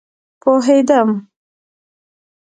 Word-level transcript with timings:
پوهیدم 0.41 1.09